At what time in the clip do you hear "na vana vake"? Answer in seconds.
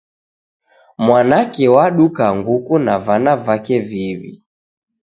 2.85-3.77